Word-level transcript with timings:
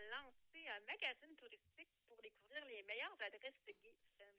a 0.00 0.22
lancé 0.22 0.68
un 0.68 0.80
magazine 0.80 1.36
touristique 1.36 1.90
pour 2.06 2.16
découvrir 2.22 2.64
les 2.66 2.82
meilleures 2.84 3.20
adresses 3.20 3.62
de 3.66 3.72
gays 3.82 3.96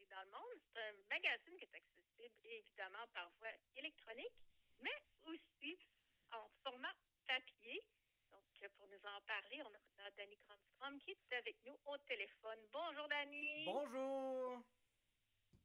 dans 0.09 0.23
le 0.23 0.31
monde. 0.31 0.59
C'est 0.73 0.81
un 0.81 0.93
magazine 1.09 1.57
qui 1.57 1.63
est 1.63 1.75
accessible 1.75 2.39
évidemment 2.43 3.07
par 3.13 3.29
voie 3.39 3.53
électronique, 3.75 4.33
mais 4.79 4.97
aussi 5.23 5.77
en 6.31 6.49
format 6.63 6.93
papier. 7.27 7.81
Donc, 8.31 8.71
pour 8.77 8.87
nous 8.87 9.05
en 9.05 9.21
parler, 9.21 9.61
on 9.61 10.03
a 10.03 10.11
Danny 10.11 10.37
Cronstrom 10.37 10.99
qui 10.99 11.11
est 11.11 11.35
avec 11.35 11.55
nous 11.65 11.77
au 11.85 11.97
téléphone. 11.99 12.59
Bonjour, 12.71 13.07
Danny. 13.07 13.65
Bonjour. 13.65 14.63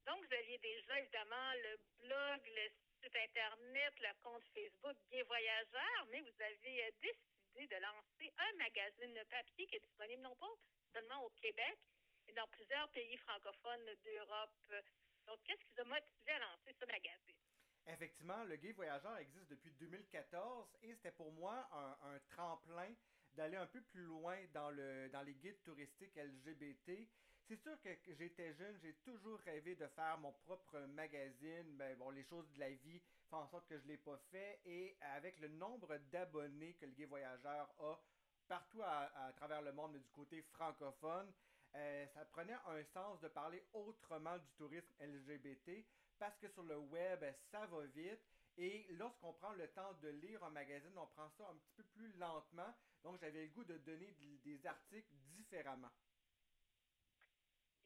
Donc, 0.05 0.25
vous 0.25 0.35
aviez 0.35 0.59
déjà, 0.59 1.01
évidemment, 1.01 1.53
le 1.55 1.77
blog, 1.99 2.41
le 2.47 2.69
site 3.03 3.17
Internet, 3.17 3.95
le 3.99 4.23
compte 4.23 4.45
Facebook 4.55 4.97
Gay 5.11 5.23
Voyageurs, 5.23 6.07
mais 6.11 6.21
vous 6.21 6.43
avez 6.43 6.85
euh, 6.85 6.91
de 7.65 7.77
lancer 7.77 8.31
un 8.37 8.57
magazine 8.59 9.19
papier 9.31 9.67
qui 9.67 9.77
est 9.77 9.81
disponible 9.81 10.23
non 10.23 10.37
pas 10.37 10.53
seulement 10.93 11.25
au 11.25 11.31
Québec, 11.31 11.79
mais 12.27 12.35
dans 12.35 12.47
plusieurs 12.49 12.89
pays 12.91 13.17
francophones 13.17 13.89
d'Europe. 14.05 14.73
Donc, 15.27 15.39
qu'est-ce 15.45 15.65
qui 15.65 15.71
vous 15.75 15.81
a 15.81 15.85
motivé 15.85 16.33
à 16.33 16.39
lancer 16.39 16.77
ce 16.79 16.85
magazine? 16.85 17.37
Effectivement, 17.87 18.45
le 18.45 18.57
Gay 18.57 18.73
Voyageur 18.73 19.17
existe 19.19 19.49
depuis 19.49 19.71
2014 19.73 20.69
et 20.83 20.95
c'était 20.95 21.13
pour 21.13 21.33
moi 21.33 21.67
un, 22.03 22.19
tremplin 22.31 22.93
d'aller 23.33 23.57
un 23.57 23.67
peu 23.67 23.81
plus 23.81 24.03
loin 24.03 24.37
dans, 24.53 24.71
le, 24.71 25.09
dans 25.09 25.23
les 25.23 25.35
guides 25.35 25.63
touristiques 25.63 26.17
LGBT. 26.17 27.09
C'est 27.49 27.57
sûr 27.57 27.81
que 27.81 27.91
j'étais 28.19 28.53
jeune, 28.55 28.77
j'ai 28.83 28.95
toujours 29.05 29.39
rêvé 29.41 29.77
de 29.77 29.87
faire 29.89 30.19
mon 30.19 30.33
propre 30.33 30.79
magazine. 30.89 31.77
Ben, 31.77 31.97
bon, 31.97 32.11
les 32.11 32.25
choses 32.25 32.51
de 32.51 32.59
la 32.59 32.71
vie 32.71 33.01
font 33.27 33.39
en 33.39 33.49
sorte 33.49 33.67
que 33.69 33.79
je 33.79 33.85
ne 33.85 33.89
l'ai 33.89 33.97
pas 33.99 34.19
fait. 34.31 34.61
Et 34.65 34.97
avec 35.01 35.39
le 35.41 35.49
nombre 35.49 35.97
d'abonnés 36.13 36.75
que 36.75 36.87
le 36.87 36.93
Gay 36.93 37.05
Voyageur 37.05 37.69
a 37.79 38.01
partout 38.49 38.83
à, 38.83 39.33
travers 39.37 39.63
le 39.63 39.73
monde, 39.73 39.93
mais 39.93 39.99
du 40.01 40.11
côté 40.11 40.43
francophone, 40.43 41.33
euh, 41.75 42.07
ça 42.15 42.25
prenait 42.27 42.57
un 42.67 42.85
sens 42.95 43.21
de 43.21 43.29
parler 43.29 43.63
autrement 43.73 44.39
du 44.39 44.49
tourisme 44.57 44.89
LGBT 45.01 45.85
parce 46.19 46.37
que 46.39 46.49
sur 46.49 46.63
le 46.63 46.79
web, 46.79 47.25
ça 47.51 47.67
va 47.67 47.85
vite. 47.87 48.21
Et 48.59 48.87
lorsqu'on 48.93 49.35
prend 49.35 49.53
le 49.53 49.69
temps 49.69 49.93
de 50.01 50.09
lire 50.09 50.43
un 50.45 50.51
magazine, 50.51 50.97
on 50.97 51.07
prend 51.09 51.29
ça 51.37 51.49
un 51.51 51.57
petit 51.57 51.73
peu 51.77 51.83
plus 51.83 52.11
lentement. 52.17 52.75
Donc, 53.03 53.19
j'avais 53.21 53.45
le 53.45 53.51
goût 53.51 53.65
de 53.65 53.77
donner 53.79 54.15
des 54.45 54.67
articles 54.67 55.15
différemment. 55.29 55.91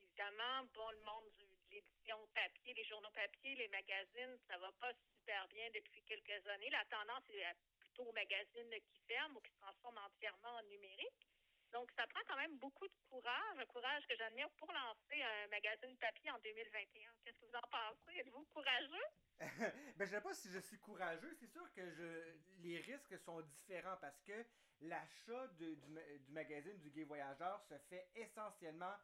Évidemment, 0.02 0.69
bon, 0.75 0.91
le 0.91 1.04
monde 1.04 1.32
de 1.38 1.49
l'édition 1.70 2.18
papier, 2.34 2.74
les 2.74 2.84
journaux 2.84 3.10
papier, 3.10 3.54
les 3.54 3.68
magazines, 3.68 4.38
ça 4.48 4.58
va 4.58 4.72
pas 4.72 4.92
super 4.94 5.48
bien 5.48 5.68
depuis 5.74 6.02
quelques 6.02 6.46
années. 6.48 6.70
La 6.70 6.84
tendance 6.86 7.28
est 7.30 7.44
plutôt 7.78 8.04
aux 8.04 8.12
magazines 8.12 8.74
qui 8.86 8.98
ferment 9.06 9.36
ou 9.36 9.40
qui 9.40 9.50
se 9.50 9.58
transforment 9.58 9.98
entièrement 9.98 10.56
en 10.56 10.62
numérique. 10.64 11.26
Donc, 11.72 11.88
ça 11.92 12.04
prend 12.08 12.20
quand 12.26 12.36
même 12.36 12.58
beaucoup 12.58 12.88
de 12.88 12.94
courage, 13.08 13.58
un 13.58 13.66
courage 13.66 14.04
que 14.06 14.16
j'admire 14.16 14.50
pour 14.58 14.72
lancer 14.72 15.22
un 15.22 15.46
magazine 15.48 15.96
papier 15.98 16.30
en 16.32 16.38
2021. 16.41 17.12
Qu'est-ce 17.22 17.38
que 17.38 17.46
vous 17.46 17.56
en 17.56 17.68
pensez? 17.70 18.18
Êtes-vous 18.18 18.44
courageux? 18.46 19.06
ben, 19.38 19.72
je 19.98 20.02
ne 20.02 20.06
sais 20.06 20.20
pas 20.20 20.34
si 20.34 20.50
je 20.50 20.58
suis 20.58 20.78
courageux. 20.78 21.32
C'est 21.38 21.50
sûr 21.50 21.72
que 21.72 21.88
je 21.91 22.34
les 22.62 22.80
risques 22.80 23.16
sont 23.20 23.41
différents 23.42 23.96
parce 24.00 24.20
que 24.22 24.44
l'achat 24.80 25.46
du, 25.58 25.76
du, 25.76 26.32
magazine 26.32 26.78
du 26.78 26.91
Gay 26.91 27.04
Voyageur 27.04 27.62
se 27.62 27.78
fait 27.88 28.10
essentiellement 28.14 28.94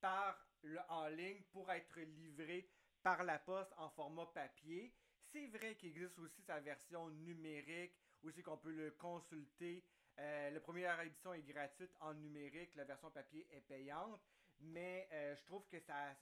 par 0.00 0.46
en 0.88 1.08
ligne 1.08 1.42
pour 1.52 1.70
être 1.70 2.00
livré 2.00 2.68
par 3.02 3.22
la 3.24 3.38
poste 3.38 3.72
en 3.76 3.90
format 3.90 4.26
papier. 4.26 4.94
C'est 5.32 5.46
vrai 5.48 5.74
qu'il 5.74 5.90
existe 5.90 6.18
aussi 6.18 6.42
sa 6.42 6.60
version 6.60 7.10
numérique, 7.10 7.94
aussi 8.22 8.42
qu'on 8.42 8.56
peut 8.56 8.72
le 8.72 8.92
consulter 8.92 9.84
euh, 10.18 10.50
la 10.50 10.60
première 10.60 11.00
édition 11.00 11.34
est 11.34 11.42
gratuite 11.42 11.90
en 12.00 12.14
numérique, 12.14 12.74
la 12.76 12.84
version 12.84 13.10
papier 13.10 13.46
est 13.50 13.62
payante, 13.62 14.20
mais 14.60 15.08
euh, 15.12 15.34
je 15.34 15.42
trouve 15.44 15.66
que 15.68 15.80
ça, 15.80 16.14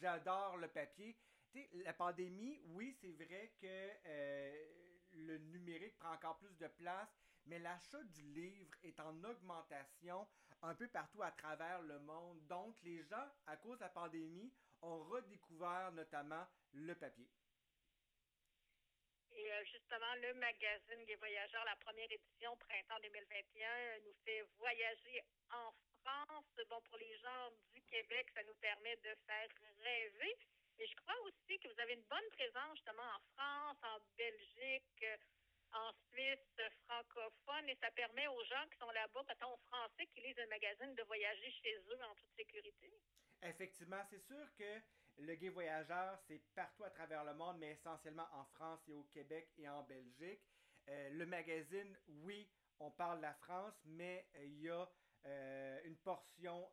j'adore 0.00 0.56
le 0.56 0.68
papier. 0.68 1.16
la 1.84 1.92
pandémie, 1.92 2.60
oui, 2.66 2.96
c'est 3.00 3.12
vrai 3.12 3.52
que 3.60 3.90
euh, 4.06 4.64
le 5.12 5.38
numérique 5.38 5.98
prend 5.98 6.12
encore 6.12 6.38
plus 6.38 6.56
de 6.56 6.66
place, 6.68 7.10
mais 7.44 7.58
l'achat 7.58 8.02
du 8.04 8.22
livre 8.22 8.74
est 8.82 8.98
en 9.00 9.22
augmentation 9.24 10.26
un 10.62 10.74
peu 10.74 10.88
partout 10.88 11.22
à 11.22 11.30
travers 11.32 11.80
le 11.82 11.98
monde. 12.00 12.46
Donc, 12.46 12.76
les 12.82 13.02
gens, 13.04 13.28
à 13.46 13.56
cause 13.56 13.78
de 13.78 13.84
la 13.84 13.90
pandémie, 13.90 14.52
ont 14.82 15.02
redécouvert 15.04 15.92
notamment 15.92 16.46
le 16.72 16.94
papier. 16.94 17.28
Et 19.32 19.52
euh, 19.52 19.64
justement, 19.64 20.14
le 20.22 20.34
magazine 20.34 21.06
Les 21.06 21.16
Voyageurs, 21.16 21.64
la 21.64 21.76
première 21.76 22.10
édition, 22.10 22.56
printemps 22.56 23.00
2021, 23.02 24.00
nous 24.04 24.14
fait 24.24 24.42
voyager 24.58 25.22
en 25.50 25.72
France. 26.02 26.44
Bon, 26.68 26.80
pour 26.82 26.98
les 26.98 27.16
gens 27.18 27.50
du 27.72 27.80
Québec, 27.82 28.28
ça 28.34 28.42
nous 28.44 28.54
permet 28.54 28.96
de 28.96 29.14
faire 29.26 29.48
rêver. 29.82 30.36
Mais 30.78 30.86
je 30.86 30.96
crois 30.96 31.14
aussi 31.24 31.58
que 31.58 31.68
vous 31.68 31.80
avez 31.80 31.94
une 31.94 32.08
bonne 32.08 32.30
présence 32.32 32.76
justement 32.76 33.02
en 33.02 33.20
France, 33.34 33.76
en 33.82 33.98
Belgique, 34.16 35.04
en 36.30 36.36
Suisse 36.36 36.72
francophone, 36.86 37.68
et 37.68 37.76
ça 37.80 37.90
permet 37.90 38.26
aux 38.28 38.44
gens 38.44 38.68
qui 38.70 38.78
sont 38.78 38.90
là-bas, 38.90 39.24
peut-être 39.24 39.58
français, 39.66 40.06
qui 40.14 40.20
lisent 40.20 40.38
un 40.38 40.46
magazine, 40.46 40.94
de 40.94 41.02
voyager 41.04 41.50
chez 41.62 41.76
eux 41.76 41.98
en 42.08 42.14
toute 42.14 42.30
sécurité. 42.36 42.92
Effectivement, 43.42 44.02
c'est 44.10 44.20
sûr 44.26 44.46
que 44.56 44.80
le 45.18 45.34
Gay 45.34 45.48
Voyageur, 45.48 46.18
c'est 46.28 46.40
partout 46.54 46.84
à 46.84 46.90
travers 46.90 47.24
le 47.24 47.34
monde, 47.34 47.58
mais 47.58 47.72
essentiellement 47.72 48.28
en 48.32 48.44
France 48.44 48.80
et 48.88 48.92
au 48.92 49.04
Québec 49.04 49.50
et 49.58 49.68
en 49.68 49.82
Belgique. 49.82 50.42
Euh, 50.88 51.10
le 51.10 51.26
magazine, 51.26 51.98
oui, 52.08 52.48
on 52.78 52.90
parle 52.90 53.18
de 53.18 53.22
la 53.22 53.34
France, 53.34 53.74
mais 53.84 54.26
euh, 54.36 54.44
il 54.44 54.60
y 54.62 54.70
a 54.70 54.88
euh, 55.26 55.80
une 55.84 55.96
portion 55.98 56.70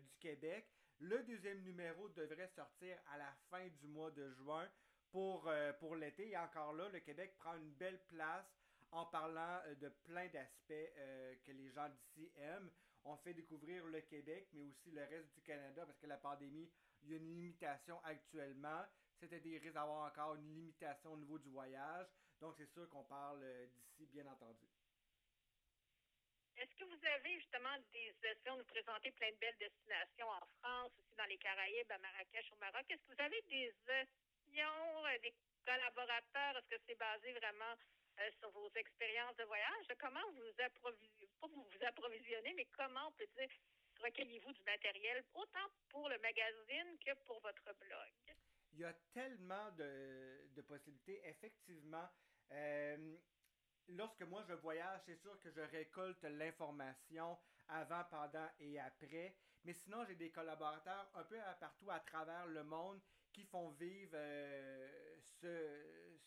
du 0.00 0.16
Québec. 0.18 0.68
Le 0.98 1.22
deuxième 1.22 1.62
numéro 1.62 2.08
devrait 2.10 2.48
sortir 2.48 2.98
à 3.12 3.18
la 3.18 3.32
fin 3.50 3.66
du 3.80 3.86
mois 3.86 4.10
de 4.10 4.30
juin 4.30 4.68
pour, 5.10 5.50
pour 5.78 5.96
l'été. 5.96 6.30
Et 6.30 6.36
encore 6.36 6.72
là, 6.72 6.88
le 6.88 7.00
Québec 7.00 7.34
prend 7.36 7.54
une 7.54 7.72
belle 7.72 8.00
place 8.08 8.46
en 8.92 9.06
parlant 9.06 9.60
de 9.80 9.88
plein 10.04 10.28
d'aspects 10.28 10.92
que 11.44 11.52
les 11.52 11.70
gens 11.70 11.88
d'ici 11.88 12.30
aiment 12.36 12.70
on 13.06 13.16
fait 13.18 13.34
découvrir 13.34 13.86
le 13.86 14.00
Québec, 14.00 14.48
mais 14.52 14.62
aussi 14.62 14.90
le 14.90 15.04
reste 15.04 15.32
du 15.34 15.40
Canada, 15.42 15.86
parce 15.86 15.98
que 15.98 16.06
la 16.06 16.16
pandémie, 16.16 16.68
il 17.02 17.10
y 17.10 17.14
a 17.14 17.16
une 17.18 17.28
limitation 17.28 18.00
actuellement. 18.04 18.84
Risques 19.22 19.72
d'avoir 19.72 20.12
encore 20.12 20.34
une 20.34 20.54
limitation 20.54 21.12
au 21.12 21.16
niveau 21.16 21.38
du 21.38 21.48
voyage. 21.48 22.06
Donc, 22.40 22.54
c'est 22.58 22.70
sûr 22.72 22.86
qu'on 22.90 23.04
parle 23.04 23.42
euh, 23.42 23.66
d'ici, 23.66 24.06
bien 24.06 24.26
entendu. 24.26 24.66
Est-ce 26.56 26.74
que 26.74 26.84
vous 26.84 27.06
avez 27.06 27.34
justement 27.38 27.76
des 27.92 28.14
sessions 28.20 28.56
de 28.56 28.62
présenter 28.64 29.10
plein 29.12 29.30
de 29.30 29.36
belles 29.36 29.56
destinations 29.58 30.28
en 30.28 30.46
France, 30.60 30.92
aussi 30.98 31.14
dans 31.16 31.24
les 31.24 31.38
Caraïbes, 31.38 31.90
à 31.90 31.98
Marrakech, 31.98 32.52
au 32.52 32.56
Maroc? 32.56 32.84
Est-ce 32.90 33.02
que 33.04 33.14
vous 33.14 33.22
avez 33.22 33.40
des 33.48 33.72
sessions, 33.86 35.06
euh, 35.06 35.18
des 35.22 35.34
collaborateurs? 35.64 36.56
Est-ce 36.58 36.76
que 36.76 36.82
c'est 36.86 36.98
basé 36.98 37.32
vraiment 37.32 37.74
euh, 38.18 38.30
sur 38.38 38.50
vos 38.50 38.70
expériences 38.74 39.36
de 39.36 39.44
voyage. 39.44 39.86
Comment 39.98 40.20
vous 40.32 40.52
pas 40.56 40.90
vous 41.48 41.62
vous 41.62 41.84
approvisionnez, 41.86 42.54
mais 42.54 42.66
comment 42.76 43.12
peut 43.12 43.26
dire 43.36 43.48
recueillez-vous 44.02 44.52
du 44.52 44.62
matériel, 44.64 45.24
autant 45.34 45.68
pour 45.88 46.08
le 46.08 46.18
magazine 46.18 46.98
que 47.04 47.14
pour 47.24 47.40
votre 47.40 47.64
blog? 47.80 48.36
Il 48.72 48.80
y 48.80 48.84
a 48.84 48.92
tellement 49.12 49.70
de, 49.72 50.62
possibilités, 50.62 51.20
effectivement. 51.24 52.08
Euh, 52.52 53.16
lorsque 53.88 54.22
moi 54.22 54.44
je 54.48 54.54
voyage, 54.54 55.00
c'est 55.06 55.16
sûr 55.16 55.38
que 55.40 55.50
je 55.50 55.60
récolte 55.60 56.22
l'information 56.24 57.38
avant, 57.68 58.04
pendant 58.10 58.48
et 58.60 58.78
après. 58.78 59.34
Mais 59.64 59.72
sinon, 59.72 60.04
j'ai 60.04 60.14
des 60.14 60.30
collaborateurs 60.30 61.10
un 61.14 61.24
peu 61.24 61.38
partout 61.58 61.90
à 61.90 62.00
travers 62.00 62.46
le 62.46 62.62
monde 62.62 63.00
qui 63.32 63.44
font 63.44 63.70
vivre 63.70 64.12
euh, 64.14 65.16
ce, 65.40 66.18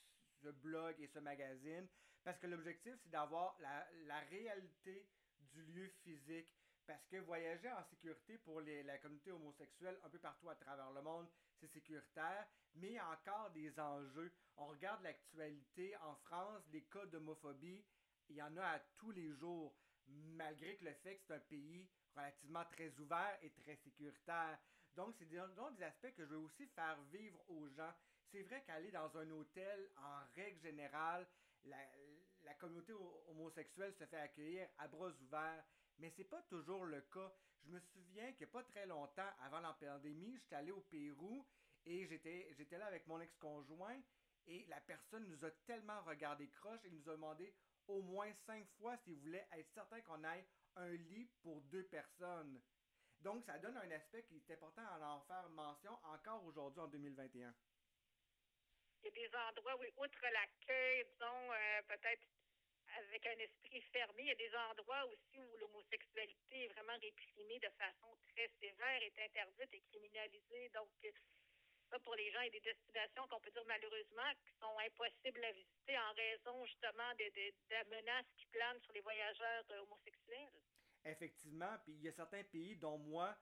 ce 0.41 0.49
blog 0.49 0.95
et 0.99 1.07
ce 1.07 1.19
magazine. 1.19 1.87
Parce 2.23 2.37
que 2.39 2.47
l'objectif, 2.47 2.93
c'est 3.03 3.09
d'avoir 3.09 3.57
la, 3.59 4.19
réalité 4.29 5.07
du 5.53 5.63
lieu 5.63 5.87
physique. 6.03 6.53
Parce 6.85 7.05
que 7.05 7.17
voyager 7.17 7.71
en 7.71 7.83
sécurité 7.83 8.39
pour 8.39 8.61
la 8.61 8.97
communauté 8.97 9.31
homosexuelle 9.31 9.99
un 10.03 10.09
peu 10.09 10.17
partout 10.17 10.49
à 10.49 10.55
travers 10.55 10.91
le 10.91 11.03
monde, 11.03 11.27
c'est 11.59 11.67
sécuritaire, 11.67 12.47
mais 12.75 12.87
il 12.87 12.93
y 12.93 12.97
a 12.97 13.09
encore 13.09 13.51
des 13.51 13.79
enjeux. 13.79 14.31
On 14.57 14.67
regarde 14.67 15.03
l'actualité 15.03 15.95
en 15.97 16.15
France, 16.15 16.63
les 16.71 16.81
cas 16.85 17.05
d'homophobie, 17.05 17.85
il 18.29 18.37
y 18.37 18.41
en 18.41 18.57
a 18.57 18.63
à 18.63 18.79
tous 18.97 19.11
les 19.11 19.31
jours, 19.33 19.75
malgré 20.07 20.77
que 20.77 20.85
le 20.85 20.93
fait 20.93 21.17
que 21.17 21.23
c'est 21.27 21.35
un 21.35 21.39
pays 21.39 21.87
relativement 22.15 22.65
très 22.65 22.89
ouvert 22.99 23.37
et 23.41 23.51
très 23.51 23.75
sécuritaire. 23.77 24.57
Donc, 24.95 25.15
c'est 25.17 25.25
des, 25.25 25.41
des 25.77 25.83
aspects 25.83 26.13
que 26.15 26.25
je 26.25 26.29
veux 26.29 26.37
aussi 26.37 26.65
faire 26.67 26.99
vivre 27.11 27.39
aux 27.49 27.67
gens. 27.69 27.93
C'est 28.31 28.43
vrai 28.43 28.63
qu'aller 28.65 28.91
dans 28.91 29.17
un 29.17 29.29
hôtel, 29.31 29.89
en 29.97 30.19
règle 30.35 30.59
générale, 30.61 31.27
la, 31.65 32.53
communauté 32.59 32.93
homosexuelle 33.27 33.93
se 33.93 34.05
fait 34.05 34.17
accueillir 34.17 34.67
à 34.77 34.87
bras 34.87 35.11
ouverts. 35.21 35.63
Mais 35.97 36.11
c'est 36.15 36.25
pas 36.29 36.41
toujours 36.43 36.85
le 36.85 37.01
cas. 37.01 37.31
Je 37.63 37.69
me 37.69 37.79
souviens 37.79 38.31
que 38.33 38.45
pas 38.45 38.63
très 38.63 38.85
longtemps 38.85 39.29
avant 39.41 39.59
la 39.59 39.73
pandémie, 39.73 40.37
j'étais 40.37 40.55
allé 40.55 40.71
au 40.71 40.81
Pérou 40.81 41.45
et 41.85 42.05
j'étais, 42.07 42.53
j'étais 42.57 42.77
là 42.77 42.85
avec 42.87 43.05
mon 43.07 43.19
ex-conjoint 43.19 43.99
et 44.47 44.65
la 44.67 44.79
personne 44.81 45.27
nous 45.27 45.45
a 45.45 45.51
tellement 45.65 46.01
regardé 46.03 46.47
croche 46.49 46.83
et 46.85 46.91
nous 46.91 47.09
a 47.09 47.13
demandé 47.13 47.53
au 47.87 48.01
moins 48.01 48.31
cinq 48.45 48.65
fois 48.77 48.97
s'il 48.97 49.17
voulait 49.19 49.47
être 49.51 49.69
certain 49.73 50.01
qu'on 50.01 50.23
aille 50.23 50.45
un 50.75 50.89
lit 50.89 51.29
pour 51.41 51.61
deux 51.63 51.83
personnes 51.83 51.99
personnes. 52.19 52.61
Donc, 53.21 53.43
ça 53.43 53.57
donne 53.59 53.75
un 53.77 53.91
aspect 53.91 54.23
qui 54.23 54.37
est 54.37 54.51
important 54.53 54.81
à 54.81 55.05
en 55.13 55.21
faire 55.21 55.49
mention 55.49 55.91
encore 56.03 56.43
aujourd'hui 56.45 56.79
en 56.79 56.87
2021. 56.87 57.53
Il 59.01 59.05
y 59.05 59.07
a 59.07 59.11
des 59.11 59.35
endroits, 59.35 59.77
oui, 59.79 59.87
outre 59.97 60.25
l'accueil, 60.33 61.05
disons, 61.05 61.51
euh, 61.51 61.81
peut-être 61.87 62.27
avec 62.97 63.25
un 63.25 63.39
esprit 63.39 63.81
fermé, 63.93 64.23
il 64.23 64.27
y 64.27 64.31
a 64.31 64.35
des 64.35 64.55
endroits 64.71 65.05
aussi 65.05 65.39
où 65.39 65.57
l'homosexualité 65.57 66.65
est 66.65 66.67
vraiment 66.69 66.97
réprimée 66.99 67.59
de 67.59 67.69
façon 67.77 68.17
très 68.33 68.49
sévère, 68.59 69.03
est 69.03 69.19
interdite 69.19 69.73
et 69.73 69.81
criminalisée. 69.91 70.69
Donc, 70.73 70.89
ça, 71.89 71.99
pour 71.99 72.15
les 72.15 72.31
gens, 72.31 72.41
il 72.41 72.45
y 72.45 72.57
a 72.57 72.59
des 72.59 72.71
destinations 72.71 73.27
qu'on 73.27 73.39
peut 73.39 73.51
dire 73.51 73.65
malheureusement 73.65 74.29
qui 74.43 74.51
sont 74.59 74.77
impossibles 74.77 75.43
à 75.43 75.51
visiter 75.51 75.97
en 75.97 76.13
raison 76.13 76.65
justement 76.65 77.13
des 77.17 77.31
de, 77.31 77.89
menaces 77.89 78.29
qui 78.37 78.45
planent 78.47 78.79
sur 78.81 78.93
les 78.93 79.01
voyageurs 79.01 79.65
euh, 79.71 79.81
homosexuels. 79.81 80.61
Effectivement, 81.05 81.77
puis 81.83 81.93
il 81.93 82.03
y 82.03 82.09
a 82.09 82.11
certains 82.11 82.43
pays 82.43 82.75
dont 82.75 82.97
moi, 82.97 83.35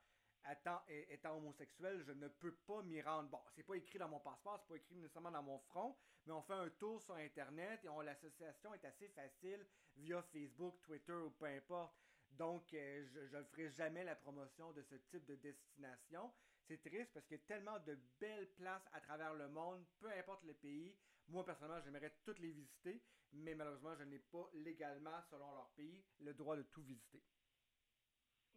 étant, 0.51 1.35
homosexuel, 1.37 2.03
je 2.05 2.11
ne 2.11 2.27
peux 2.27 2.53
pas 2.67 2.81
m'y 2.83 3.01
rendre. 3.01 3.29
Bon, 3.29 3.39
c'est 3.55 3.63
pas 3.63 3.75
écrit 3.75 3.99
dans 3.99 4.09
mon 4.09 4.19
passeport, 4.19 4.59
c'est 4.59 4.67
pas 4.67 4.75
écrit 4.75 4.95
nécessairement 4.95 5.31
dans 5.31 5.43
mon 5.43 5.59
front, 5.59 5.95
mais 6.25 6.33
on 6.33 6.41
fait 6.41 6.53
un 6.53 6.69
tour 6.69 7.01
sur 7.01 7.15
Internet 7.15 7.83
et 7.83 8.03
l'association 8.03 8.73
est 8.73 8.85
assez 8.85 9.07
facile 9.09 9.65
via 9.97 10.21
Facebook, 10.21 10.79
Twitter 10.81 11.13
ou 11.13 11.29
peu 11.31 11.45
importe. 11.45 11.95
Donc, 12.31 12.73
euh, 12.73 13.07
je 13.31 13.37
ne 13.37 13.43
ferai 13.45 13.69
jamais 13.71 14.03
la 14.03 14.15
promotion 14.15 14.71
de 14.73 14.81
ce 14.83 14.95
type 14.95 15.25
de 15.25 15.35
destination. 15.35 16.31
C'est 16.67 16.81
triste 16.83 17.11
parce 17.13 17.25
qu'il 17.25 17.37
y 17.37 17.39
a 17.39 17.43
tellement 17.45 17.79
de 17.79 17.97
belles 18.19 18.49
places 18.57 18.87
à 18.91 18.99
travers 18.99 19.33
le 19.33 19.47
monde, 19.47 19.85
peu 19.99 20.11
importe 20.11 20.43
le 20.43 20.53
pays. 20.53 20.95
Moi, 21.29 21.45
personnellement, 21.45 21.81
j'aimerais 21.83 22.13
toutes 22.23 22.39
les 22.39 22.51
visiter, 22.51 23.01
mais 23.31 23.55
malheureusement, 23.55 23.95
je 23.95 24.03
n'ai 24.03 24.19
pas 24.19 24.49
légalement, 24.53 25.21
selon 25.29 25.51
leur 25.53 25.69
pays, 25.71 26.03
le 26.19 26.33
droit 26.33 26.55
de 26.55 26.63
tout 26.63 26.81
visiter 26.83 27.23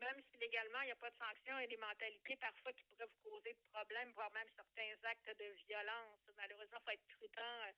même 0.01 0.21
si 0.31 0.37
légalement, 0.39 0.81
il 0.83 0.87
n'y 0.87 0.93
a 0.93 0.97
pas 0.97 1.11
de 1.11 1.17
il 1.17 1.61
y 1.61 1.65
a 1.65 1.67
des 1.67 1.77
mentalités 1.77 2.37
parfois 2.37 2.73
qui 2.73 2.85
pourraient 2.85 3.07
vous 3.07 3.31
causer 3.31 3.53
de 3.53 3.61
problèmes, 3.73 4.13
voire 4.13 4.31
même 4.33 4.49
certains 4.55 4.97
actes 5.05 5.39
de 5.39 5.53
violence. 5.67 6.31
Malheureusement, 6.37 6.79
il 6.81 6.85
faut 6.85 6.91
être 6.91 7.07
prudent 7.19 7.59
euh, 7.67 7.73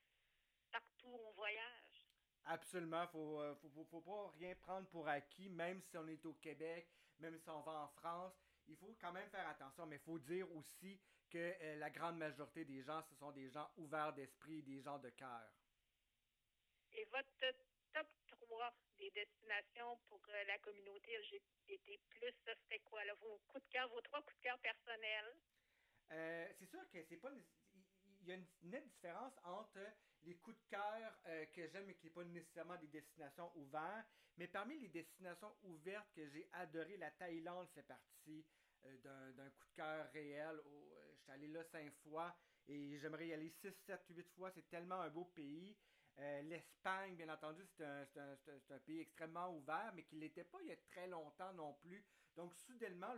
partout 0.71 1.09
où 1.09 1.21
on 1.29 1.33
voyage. 1.33 2.07
Absolument, 2.45 3.03
il 3.05 3.09
faut, 3.09 3.41
euh, 3.41 3.55
faut, 3.57 3.85
faut, 3.85 4.01
pas 4.01 4.33
rien 4.39 4.55
prendre 4.57 4.89
pour 4.89 5.09
acquis, 5.09 5.49
même 5.49 5.81
si 5.81 5.97
on 5.97 6.07
est 6.07 6.25
au 6.27 6.35
Québec, 6.35 6.89
même 7.19 7.39
si 7.39 7.49
on 7.49 7.61
va 7.61 7.73
en 7.73 7.89
France. 7.89 8.35
Il 8.69 8.77
faut 8.77 8.97
quand 9.01 9.13
même 9.13 9.29
faire 9.31 9.49
attention, 9.49 9.87
mais 9.87 9.97
il 9.97 10.03
faut 10.03 10.19
dire 10.19 10.51
aussi 10.55 11.01
que 11.31 11.39
euh, 11.39 11.77
la 11.77 11.91
grande 11.91 12.19
majorité 12.19 12.65
des 12.65 12.83
gens, 12.83 13.03
ce 13.03 13.15
sont 13.17 13.33
des 13.33 13.49
gens 13.49 13.71
ouverts 13.77 14.13
d'esprit, 14.13 14.63
des 14.63 14.81
gens 14.81 14.99
de 14.99 15.11
cœur. 15.11 15.53
Et 16.93 17.05
votre 17.07 17.29
top 17.93 18.07
3 18.53 18.75
des 18.99 19.11
destinations 19.11 19.99
pour 20.09 20.21
la 20.47 20.59
communauté 20.59 21.11
LGBT 21.17 21.63
ça 22.45 22.55
serait 22.65 22.81
quoi, 22.81 23.05
là, 23.05 23.15
vos 23.15 23.39
coups 23.49 23.65
de 23.65 23.69
cœur, 23.71 23.89
vos 23.89 24.01
trois 24.03 24.21
coups 24.23 24.37
de 24.37 24.43
cœur 24.43 24.59
personnels? 24.61 25.35
Euh, 26.13 26.49
c'est 26.59 26.67
sûr 26.67 26.81
que 26.91 27.03
c'est 27.03 27.17
pas. 27.17 27.31
Il 28.21 28.29
y 28.29 28.33
a 28.33 28.35
une 28.35 28.47
nette 28.63 28.87
différence 28.89 29.33
entre 29.43 29.81
les 30.23 30.37
coups 30.37 30.57
de 30.57 30.69
cœur 30.69 31.19
euh, 31.27 31.47
que 31.47 31.67
j'aime 31.67 31.89
et 31.89 31.97
qui 31.97 32.07
n'est 32.07 32.13
pas 32.13 32.25
nécessairement 32.25 32.77
des 32.77 32.87
destinations 32.89 33.51
ouvertes. 33.57 34.07
Mais 34.37 34.47
parmi 34.47 34.79
les 34.79 34.89
destinations 34.89 35.55
ouvertes 35.63 36.13
que 36.15 36.29
j'ai 36.29 36.49
adoré, 36.53 36.97
la 36.99 37.11
Thaïlande 37.11 37.69
fait 37.75 37.83
partie 37.83 38.47
euh, 38.85 39.33
d'un 39.33 39.51
coup 39.51 39.65
de 39.65 39.75
cœur 39.75 40.11
réel. 40.13 40.61
je 41.17 41.23
suis 41.23 41.33
allé 41.33 41.49
là 41.49 41.65
cinq 41.65 41.93
fois 42.05 42.37
et 42.69 42.99
j'aimerais 42.99 43.29
y 43.29 43.33
aller 43.33 43.51
six, 43.51 43.73
sept, 43.87 44.05
huit 44.11 44.29
fois. 44.37 44.51
C'est 44.53 44.69
tellement 44.69 45.01
un 45.01 45.11
beau 45.11 45.25
pays. 45.25 45.77
Euh, 46.19 46.43
L'Espagne, 46.43 47.17
bien 47.17 47.29
entendu, 47.29 47.65
c'est 47.77 47.85
un, 47.85 48.79
pays 48.85 49.01
extrêmement 49.01 49.51
ouvert, 49.57 49.93
mais 49.95 50.03
qui 50.05 50.17
ne 50.17 50.21
l'était 50.21 50.45
pas 50.45 50.59
il 50.63 50.69
y 50.69 50.73
a 50.73 50.77
très 50.77 51.07
longtemps 51.07 51.53
non 51.55 51.75
plus. 51.75 52.05
Donc, 52.37 52.55
soudainement, 52.55 53.15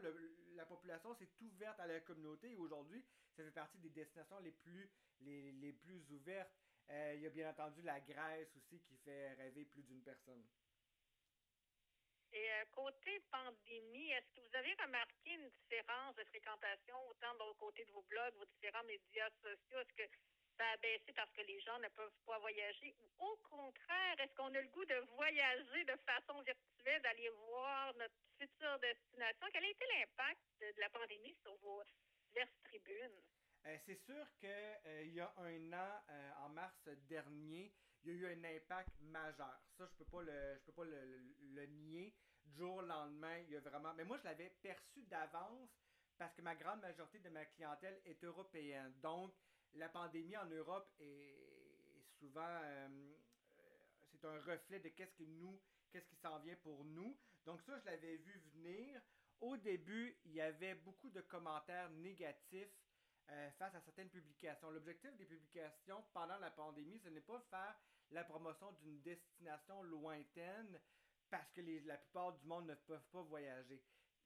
la 0.55 0.67
population 0.67 1.15
s'est 1.15 1.31
ouverte 1.41 1.79
à 1.81 1.87
la 1.87 2.01
communauté 2.01 2.53
et 2.53 2.57
aujourd'hui, 2.57 3.05
ça 3.37 3.45
fait 3.45 3.51
partie 3.51 3.79
des 3.79 3.91
destinations 3.91 4.39
les 4.41 4.53
plus, 4.53 4.91
les, 5.21 5.53
les 5.53 5.73
plus 5.73 6.11
ouvertes. 6.11 6.53
Euh, 6.91 7.13
il 7.17 7.23
y 7.23 7.27
a 7.27 7.31
bien 7.31 7.49
entendu 7.51 7.83
la 7.83 8.01
Grèce 8.01 8.55
aussi 8.57 8.81
qui 8.81 8.97
fait 8.99 9.33
rêver 9.35 9.65
plus 9.65 9.83
d'une 9.83 10.03
personne. 10.03 10.45
Et 12.33 12.51
euh, 12.51 12.65
côté 12.73 13.21
pandémie, 13.31 14.11
est-ce 14.11 14.33
que 14.35 14.41
vous 14.41 14.57
avez 14.57 14.75
remarqué 14.83 15.35
une 15.35 15.49
différence 15.51 16.17
de 16.17 16.25
fréquentation 16.25 16.97
autant 17.09 17.33
de 17.35 17.59
côté 17.59 17.85
de 17.85 17.93
vos 17.93 18.03
blogs, 18.03 18.35
vos 18.35 18.45
différents 18.47 18.83
médias 18.85 19.31
sociaux? 19.41 19.79
Est-ce 19.79 19.93
que 19.95 20.03
ça 20.57 20.65
a 20.71 20.77
baissé 20.79 21.13
parce 21.15 21.31
que 21.33 21.43
les 21.43 21.61
gens 21.61 21.79
ne 21.79 21.89
peuvent 21.89 22.19
pas 22.27 22.39
voyager? 22.39 22.95
Ou 22.99 23.25
au 23.25 23.37
contraire, 23.49 24.21
est-ce 24.21 24.35
qu'on 24.35 24.55
a 24.55 24.61
le 24.61 24.69
goût 24.69 24.85
de 24.85 24.99
voyager 25.17 25.85
de 25.85 25.97
façon 26.07 26.41
virtuelle, 26.43 27.03
d'aller 27.03 27.29
voir 27.49 27.95
notre 27.95 28.15
future 28.39 28.79
destination? 28.79 29.47
Quel 29.53 29.65
a 29.65 29.69
été 29.69 29.85
l'impact 29.99 30.41
de, 30.61 30.81
la 30.81 30.89
pandémie 30.91 31.35
sur 31.43 31.57
vos 31.57 31.83
diverses 32.29 32.63
tribunes? 32.65 33.21
Euh, 33.67 33.79
c'est 33.87 33.97
sûr 34.05 34.27
qu'il 34.39 34.49
euh, 34.51 35.05
y 35.05 35.21
a 35.21 35.33
un 35.39 35.73
an, 35.73 36.03
euh, 36.11 36.31
en 36.45 36.51
mars 36.51 36.89
dernier, 37.09 37.73
il 38.03 38.13
y 38.13 38.15
a 38.15 38.15
eu 38.15 38.27
un 38.35 38.45
impact 38.45 39.01
majeur. 39.01 39.61
Ça, 39.79 39.87
je 39.87 39.95
peux 39.97 40.05
pas 40.05 40.23
le, 40.23 40.59
je 40.59 40.65
peux 40.67 40.73
pas 40.73 40.85
le, 40.85 41.67
nier. 41.67 42.15
Du 42.45 42.57
jour 42.57 42.77
au 42.77 42.83
lendemain, 42.83 43.39
il 43.39 43.51
y 43.51 43.57
a 43.57 43.61
vraiment. 43.61 43.95
Mais 43.95 44.05
moi, 44.05 44.19
je 44.19 44.25
l'avais 44.25 44.51
perçu 44.61 45.03
d'avance 45.05 45.71
parce 46.19 46.35
que 46.35 46.43
ma 46.43 46.55
grande 46.55 46.83
majorité 46.83 47.19
de 47.21 47.31
ma 47.31 47.47
clientèle 47.47 47.99
est 48.05 48.23
européenne. 48.23 48.93
Donc, 49.01 49.35
la 49.75 49.89
pandémie 49.89 50.37
en 50.37 50.47
Europe 50.47 50.89
est 51.01 52.03
souvent 52.19 52.61
euh, 52.63 52.89
c'est 54.11 54.25
un 54.25 54.41
reflet 54.41 54.81
de 54.81 54.91
nous 55.27 55.61
qu'est-ce 55.91 56.09
qui 56.09 56.17
s'en 56.17 56.39
vient 56.41 56.57
pour 56.63 56.85
nous. 56.85 57.17
Donc 57.45 57.61
ça 57.63 57.79
je 57.79 57.85
l'avais 57.87 58.17
vu 58.17 58.41
venir. 58.55 59.01
Au 59.41 59.57
début, 59.57 60.17
il 60.25 60.33
y 60.33 60.41
avait 60.41 60.75
beaucoup 60.75 61.11
de 61.11 61.21
commentaires 61.21 61.91
négatifs 61.91 62.73
euh, 63.31 63.51
face 63.59 63.75
à 63.75 63.81
certaines 63.81 64.09
publications. 64.09 64.71
L'objectif 64.71 65.15
des 65.17 65.25
publications 65.25 66.03
pendant 66.13 66.39
la 66.39 66.51
pandémie, 66.51 66.99
ce 67.01 67.09
n'est 67.09 67.21
pas 67.21 67.41
faire 67.51 67.77
la 68.11 68.25
promotion 68.25 68.73
d'une 68.81 69.01
destination 69.03 69.83
lointaine 69.83 70.81
parce 71.31 71.51
que 71.53 71.61
la 71.87 71.99
plupart 71.99 72.33
du 72.35 72.47
monde 72.47 72.67
ne 72.67 72.75
peuvent 72.75 73.09
pas 73.11 73.23
voyager. 73.23 73.83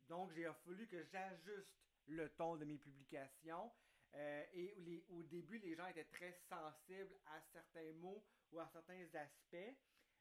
Donc, 0.08 0.30
j'ai 0.32 0.48
fallu 0.64 0.86
que 0.86 1.02
j'ajuste 1.04 1.74
le 2.06 2.28
ton 2.30 2.56
de 2.56 2.64
mes 2.64 2.78
publications 2.78 3.70
euh, 4.14 4.44
et 4.55 5.05
au 5.10 5.22
début, 5.22 5.58
les 5.58 5.75
gens 5.75 5.87
étaient 5.88 6.05
très 6.05 6.32
sensibles 6.49 7.14
à 7.26 7.40
certains 7.52 7.93
mots 7.94 8.25
ou 8.52 8.60
à 8.60 8.69
certains 8.72 9.05
aspects. 9.14 9.76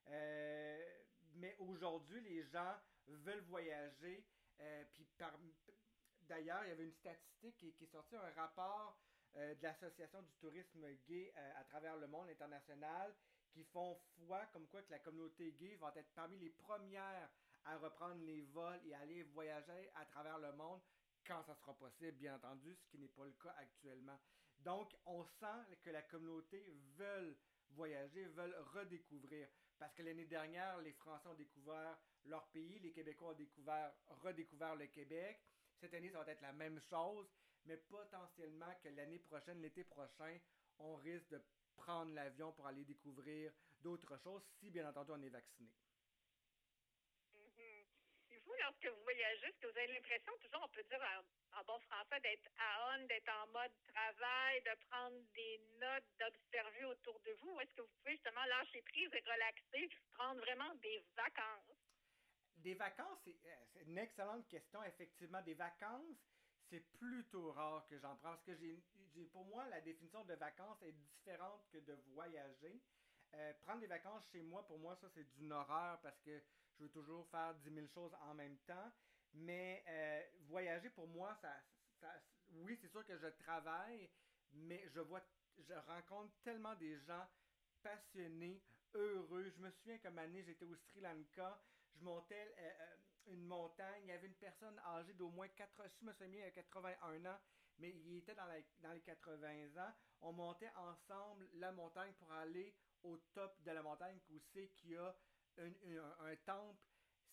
Euh, 0.10 1.04
mais 1.36 1.56
aujourd'hui, 1.60 2.22
les 2.22 2.44
gens 2.44 2.76
veulent 3.08 3.44
voyager. 3.48 4.26
Euh, 4.60 4.84
d'ailleurs, 6.22 6.64
il 6.66 6.70
y 6.70 6.72
avait 6.72 6.86
une 6.86 6.94
statistique 6.94 7.58
qui, 7.58 7.84
est 7.84 7.92
sortie, 7.92 8.16
un 8.16 8.32
rapport 8.32 8.98
de 9.36 9.62
l'Association 9.62 10.22
du 10.24 10.34
tourisme 10.40 10.88
gay 11.08 11.32
à 11.36 11.64
travers 11.66 11.96
le 11.98 12.08
monde 12.08 12.28
international 12.30 13.14
qui 13.52 13.64
font 13.66 14.00
foi 14.26 14.46
comme 14.52 14.66
quoi 14.68 14.82
que 14.82 14.90
la 14.90 15.00
communauté 15.00 15.52
gay 15.52 15.76
va 15.76 15.94
être 15.96 16.12
parmi 16.16 16.40
les 16.40 16.50
premières 16.50 17.30
à 17.66 17.78
reprendre 17.78 18.24
les 18.26 18.42
vols 18.42 18.80
et 18.86 18.96
aller 18.96 19.24
voyager 19.24 19.92
à 19.96 20.06
travers 20.06 20.40
le 20.40 20.54
monde 20.54 20.80
quand 21.28 21.44
ça 21.44 21.56
sera 21.56 21.74
possible, 21.74 22.14
bien 22.14 22.36
entendu, 22.36 22.74
ce 22.74 22.86
qui 22.88 22.98
n'est 22.98 23.10
pas 23.10 23.26
le 23.26 23.34
cas 23.34 23.54
actuellement. 23.58 24.18
Donc, 24.60 24.96
on 25.06 25.24
sent 25.24 25.78
que 25.84 25.90
la 25.90 26.02
communauté 26.02 26.66
veut 26.96 27.38
voyager, 27.72 28.26
veulent 28.30 28.58
redécouvrir. 28.74 29.48
Parce 29.78 29.94
que 29.94 30.02
l'année 30.02 30.26
dernière, 30.26 30.80
les 30.80 30.94
Français 30.94 31.28
ont 31.28 31.36
découvert 31.36 31.98
leur 32.26 32.48
pays, 32.48 32.80
les 32.80 32.92
Québécois 32.92 33.32
ont 33.32 33.38
découvert, 33.38 33.94
redécouvert 34.24 34.76
le 34.76 34.88
Québec. 34.88 35.40
Cette 35.80 35.94
année, 35.94 36.10
ça 36.10 36.24
va 36.24 36.32
être 36.32 36.42
la 36.42 36.54
même 36.54 36.80
chose, 36.90 37.28
mais 37.66 37.78
potentiellement 37.78 38.74
que 38.82 38.90
l'année 38.90 39.20
prochaine, 39.20 39.62
l'été 39.62 39.84
prochain, 39.84 40.40
on 40.80 40.96
risque 40.96 41.30
de 41.30 41.42
prendre 41.76 42.14
l'avion 42.14 42.52
pour 42.54 42.66
aller 42.66 42.86
découvrir 42.86 43.52
d'autres 43.82 44.18
choses, 44.18 44.42
si 44.60 44.72
bien 44.72 44.88
entendu 44.90 45.12
on 45.12 45.22
est 45.22 45.30
vacciné 45.30 45.70
lorsque 48.60 48.88
vous 48.88 49.04
voyagez, 49.04 49.48
est-ce 49.48 49.60
que 49.60 49.68
vous 49.68 49.78
avez 49.78 49.94
l'impression, 49.94 50.32
toujours, 50.42 50.62
on 50.64 50.70
peut 50.70 50.84
dire 50.84 51.02
en, 51.58 51.64
bon 51.64 51.80
français, 51.80 52.20
d'être 52.22 52.50
à 52.58 52.96
on, 52.96 53.06
d'être 53.06 53.30
en 53.30 53.48
mode 53.48 53.72
travail, 53.88 54.62
de 54.62 54.76
prendre 54.90 55.18
des 55.34 55.62
notes, 55.80 56.06
d'observer 56.20 56.86
autour 56.86 57.20
de 57.22 57.32
vous? 57.42 57.56
Ou 57.56 57.60
est-ce 57.62 57.74
que 57.74 57.82
vous 57.82 57.92
pouvez 58.00 58.12
justement 58.14 58.46
lâcher 58.46 58.82
prise 58.84 59.10
et 59.14 59.20
relaxer, 59.20 59.90
prendre 60.14 60.40
vraiment 60.42 60.74
des 60.76 61.04
vacances? 61.16 61.78
Des 62.58 62.74
vacances, 62.74 63.20
c'est 63.24 63.36
euh, 63.46 63.84
une 63.86 63.98
excellente 63.98 64.48
question. 64.50 64.84
Effectivement, 64.84 65.42
des 65.42 65.54
vacances, 65.54 66.18
c'est 66.70 66.86
plutôt 66.98 67.52
rare 67.52 67.88
que 67.88 67.98
j'en 68.00 68.16
prends. 68.18 68.32
Parce 68.32 68.44
que 68.44 68.56
j'ai, 68.56 69.26
pour 69.32 69.46
moi, 69.46 69.66
la 69.70 69.82
définition 69.82 70.24
de 70.26 70.34
vacances 70.36 70.82
est 70.84 70.92
différente 70.92 71.68
que 71.72 71.78
de 71.78 71.94
voyager. 72.14 72.82
Euh, 73.34 73.54
prendre 73.64 73.82
des 73.82 73.88
vacances 73.88 74.24
chez 74.32 74.42
moi, 74.42 74.66
pour 74.68 74.80
moi, 74.80 74.96
ça, 75.02 75.10
c'est 75.14 75.30
d'une 75.36 75.52
horreur 75.52 76.00
parce 76.02 76.20
que 76.22 76.42
je 76.78 76.84
veux 76.84 76.90
toujours 76.90 77.28
faire 77.30 77.56
10 77.56 77.74
000 77.74 77.88
choses 77.88 78.14
en 78.22 78.34
même 78.34 78.58
temps. 78.60 78.92
Mais 79.34 79.84
euh, 79.88 80.24
voyager 80.48 80.90
pour 80.92 81.08
moi, 81.08 81.38
ça, 81.42 81.52
oui, 82.50 82.78
c'est 82.82 82.90
sûr 82.90 83.06
que 83.06 83.18
je 83.18 83.28
travaille, 83.44 84.10
mais 84.54 84.88
je 84.94 85.00
vois, 85.02 85.22
je 85.58 85.74
rencontre 85.74 86.34
tellement 86.44 86.76
des 86.76 86.98
gens 87.02 87.26
passionnés, 87.82 88.62
heureux. 88.94 89.50
Je 89.50 89.62
me 89.62 89.72
souviens 89.72 89.98
comme 90.00 90.18
année, 90.18 90.44
j'étais 90.44 90.66
au 90.66 90.76
Sri 90.76 91.02
Lanka, 91.02 91.62
je 91.96 92.04
montais, 92.04 92.56
euh, 92.60 92.72
euh, 92.82 92.96
une 93.34 93.46
montagne. 93.46 94.02
Il 94.04 94.10
y 94.10 94.12
avait 94.12 94.28
une 94.28 94.36
personne 94.36 94.80
âgée 94.80 95.14
d'au 95.14 95.30
moins 95.30 95.50
4, 95.50 95.84
je 96.00 96.06
me 96.06 96.14
souviens 96.14 96.30
bien, 96.30 96.52
81 96.52 97.26
ans, 97.26 97.40
mais 97.78 97.90
il 97.90 98.18
était 98.18 98.36
dans, 98.36 98.48
dans 98.80 98.94
les 98.94 99.02
80 99.02 99.78
ans. 99.78 99.94
On 100.22 100.32
montait 100.32 100.72
ensemble 100.76 101.48
la 101.54 101.72
montagne 101.72 102.14
pour 102.14 102.32
aller 102.32 102.74
au 103.04 103.18
top 103.34 103.62
de 103.64 103.72
la 103.72 103.84
montagne 103.84 104.20
où 104.30 104.40
c'est 104.54 104.70
qu'il 104.70 104.92
y 104.92 104.98
a 104.98 105.16
un, 105.60 106.36
temple. 106.46 106.82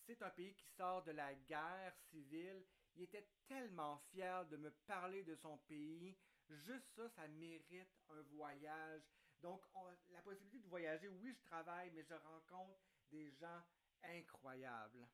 C'est 0.05 0.21
un 0.21 0.29
pays 0.29 0.53
qui 0.53 0.67
sort 0.77 1.03
de 1.03 1.11
la 1.11 1.33
guerre 1.33 1.95
civile. 2.09 2.63
Il 2.95 3.03
était 3.03 3.27
tellement 3.47 3.97
fier 4.11 4.45
de 4.45 4.57
me 4.57 4.71
parler 4.87 5.23
de 5.23 5.35
son 5.35 5.57
pays. 5.59 6.15
Juste 6.49 6.87
ça, 6.95 7.09
ça 7.09 7.27
mérite 7.27 7.91
un 8.09 8.21
voyage. 8.33 9.01
Donc, 9.41 9.61
la 10.09 10.21
possibilité 10.21 10.59
de 10.59 10.67
voyager, 10.67 11.07
oui, 11.07 11.33
je 11.33 11.49
travaille, 11.49 11.91
mais 11.91 12.03
je 12.03 12.13
rencontre 12.13 12.79
des 13.11 13.31
gens 13.31 13.61
incroyables. 14.03 15.07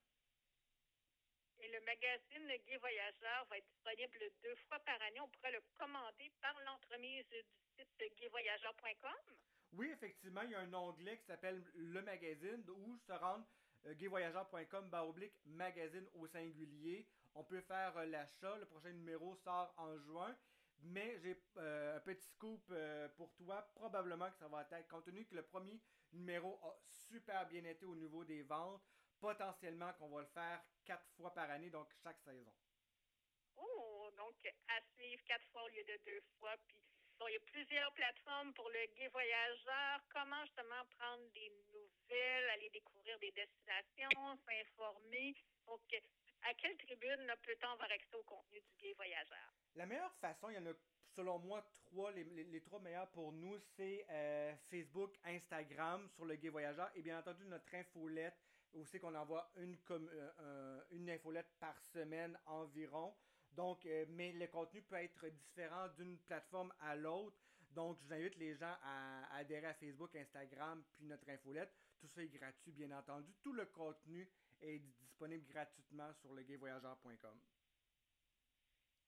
Et 1.60 1.68
le 1.68 1.80
magazine 1.82 2.48
Le 2.48 2.58
Gué 2.58 2.77
Voyageur 2.77 3.46
va 3.46 3.58
être 3.58 3.68
disponible 3.68 4.20
deux 4.41 4.56
fois 4.68 4.80
par 4.80 5.00
année. 5.03 5.22
On 5.22 5.30
pourrait 5.30 5.51
le 5.51 5.62
commander 5.77 6.32
par 6.41 6.60
l'entremise 6.62 7.27
du 7.30 7.44
site 7.77 8.18
gayvoyageur.com. 8.18 9.36
Oui, 9.73 9.89
effectivement, 9.91 10.41
il 10.41 10.51
y 10.51 10.55
a 10.55 10.59
un 10.59 10.73
onglet 10.73 11.17
qui 11.17 11.25
s'appelle 11.25 11.63
Le 11.75 12.01
Magazine 12.01 12.63
où 12.69 12.97
se 12.97 13.13
rendre 13.13 13.45
euh, 13.85 13.93
gayvoyageur.com 13.95 14.89
oblique 14.93 15.33
magazine 15.45 16.07
au 16.15 16.27
singulier. 16.27 17.07
On 17.35 17.43
peut 17.43 17.61
faire 17.61 17.95
euh, 17.97 18.05
l'achat. 18.05 18.57
Le 18.57 18.65
prochain 18.65 18.91
numéro 18.91 19.35
sort 19.37 19.73
en 19.77 19.97
juin. 19.97 20.35
Mais 20.83 21.17
j'ai 21.19 21.41
euh, 21.57 21.97
un 21.97 21.99
petit 22.01 22.27
scoop 22.27 22.61
euh, 22.71 23.07
pour 23.15 23.33
toi. 23.35 23.61
Probablement 23.75 24.29
que 24.31 24.37
ça 24.37 24.47
va 24.47 24.67
être, 24.71 24.87
compte 24.89 25.05
tenu 25.05 25.25
que 25.25 25.35
le 25.35 25.43
premier 25.43 25.79
numéro 26.11 26.59
a 26.63 26.75
super 26.89 27.47
bien 27.47 27.63
été 27.63 27.85
au 27.85 27.95
niveau 27.95 28.25
des 28.25 28.41
ventes, 28.43 28.81
potentiellement 29.19 29.93
qu'on 29.93 30.09
va 30.09 30.21
le 30.21 30.27
faire 30.27 30.61
quatre 30.83 31.07
fois 31.15 31.33
par 31.33 31.49
année, 31.49 31.69
donc 31.69 31.87
chaque 32.03 32.19
saison. 32.21 32.51
Oh, 33.55 34.09
donc 34.17 34.35
à 34.67 34.81
suivre 34.95 35.23
quatre 35.25 35.45
fois 35.51 35.63
au 35.63 35.69
lieu 35.69 35.83
de 35.83 36.03
deux 36.03 36.21
fois. 36.39 36.55
Puis 36.67 36.81
il 37.29 37.33
y 37.33 37.37
a 37.37 37.45
plusieurs 37.51 37.93
plateformes 37.93 38.53
pour 38.53 38.69
le 38.69 38.85
gay 38.95 39.07
voyageur. 39.09 40.01
Comment 40.09 40.43
justement 40.45 40.83
prendre 40.97 41.23
des 41.33 41.51
nouvelles, 41.73 42.49
aller 42.53 42.69
découvrir 42.69 43.17
des 43.19 43.31
destinations, 43.31 44.37
s'informer. 44.45 45.35
Donc, 45.67 45.81
à 46.43 46.53
quelle 46.55 46.77
tribune 46.77 47.31
peut-on 47.43 47.69
avoir 47.69 47.91
accès 47.91 48.15
au 48.15 48.23
contenu 48.23 48.59
du 48.61 48.73
gay 48.77 48.93
voyageur? 48.93 49.53
La 49.75 49.85
meilleure 49.85 50.15
façon, 50.15 50.49
il 50.49 50.55
y 50.55 50.59
en 50.59 50.65
a 50.65 50.73
selon 51.15 51.39
moi 51.39 51.63
trois, 51.89 52.11
les, 52.11 52.61
trois 52.61 52.79
meilleurs 52.79 53.09
pour 53.11 53.31
nous, 53.31 53.57
c'est 53.75 54.05
euh, 54.09 54.53
Facebook, 54.69 55.17
Instagram 55.25 56.07
sur 56.09 56.25
le 56.25 56.35
Gay 56.35 56.49
Voyageur 56.49 56.89
et 56.95 57.01
bien 57.01 57.19
entendu 57.19 57.45
notre 57.45 57.73
infolette 57.75 58.37
où 58.73 58.85
c'est 58.85 58.99
qu'on 58.99 59.15
envoie 59.15 59.51
une, 59.57 59.77
comme, 59.79 60.09
euh, 60.13 60.81
une 60.91 61.09
infolette 61.09 61.51
par 61.59 61.77
semaine 61.93 62.37
environ. 62.45 63.13
Donc, 63.51 63.86
euh, 63.86 64.05
mais 64.10 64.31
le 64.31 64.48
contenu 64.48 64.81
peut 64.81 64.96
être 64.96 65.27
différent 65.27 65.88
d'une 65.98 66.17
plateforme 66.20 66.74
à 66.79 66.96
l'autre. 66.96 67.38
Donc, 67.72 67.98
je 67.98 68.05
vous 68.05 68.13
invite 68.13 68.36
les 68.38 68.55
gens 68.55 68.75
à, 68.84 69.36
adhérer 69.36 69.67
à 69.67 69.74
Facebook, 69.74 70.15
Instagram, 70.15 70.84
puis 70.93 71.05
notre 71.05 71.29
infolette. 71.29 71.72
Tout 72.00 72.08
ça 72.08 72.22
est 72.22 72.27
gratuit, 72.27 72.72
bien 72.72 72.91
entendu. 72.91 73.34
Tout 73.43 73.53
le 73.53 73.65
contenu 73.65 74.27
est 74.62 74.79
disponible 74.79 75.46
gratuitement 75.48 76.12
sur 76.22 76.34
legayvoyageur.com. 76.34 77.39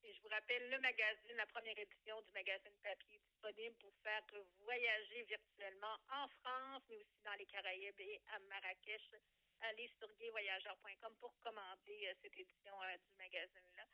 Et 0.03 0.13
je 0.13 0.21
vous 0.21 0.27
rappelle 0.27 0.69
le 0.69 0.79
magazine, 0.79 1.35
la 1.37 1.45
première 1.47 1.77
édition 1.77 2.21
du 2.21 2.31
magazine 2.33 2.75
papier 2.83 3.19
disponible 3.19 3.75
pour 3.77 3.93
faire 4.03 4.21
voyager 4.59 5.23
virtuellement 5.23 5.95
en 6.11 6.27
France, 6.41 6.83
mais 6.89 6.97
aussi 6.97 7.21
dans 7.23 7.33
les 7.39 7.45
Caraïbes 7.45 7.99
et 7.99 8.21
à 8.27 8.39
Marrakech. 8.39 9.15
Allez 9.61 9.89
sur 9.97 10.13
gayvoyageur.com 10.15 11.15
pour 11.21 11.33
commander 11.39 12.07
euh, 12.07 12.13
cette 12.21 12.37
édition 12.37 12.73
euh, 12.83 12.97
du 12.97 13.15
magazine-là. 13.17 13.85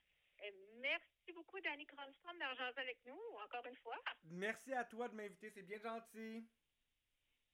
Merci 0.79 1.34
beaucoup, 1.34 1.60
Danny 1.62 1.86
Cronstrom, 1.86 2.38
d'avoir 2.39 2.72
avec 2.77 2.98
nous, 3.05 3.19
encore 3.43 3.65
une 3.65 3.75
fois. 3.77 3.98
Merci 4.31 4.74
à 4.74 4.84
toi 4.86 5.08
de 5.10 5.15
m'inviter, 5.15 5.51
c'est 5.53 5.63
bien 5.63 5.79
gentil. 5.79 6.48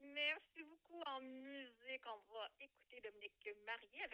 Merci 0.01 0.63
beaucoup. 0.63 1.01
En 1.05 1.21
musique, 1.21 2.05
on 2.05 2.33
va 2.33 2.49
écouter 2.59 3.01
Dominique 3.01 3.49
Marié 3.65 4.03
avec 4.03 4.13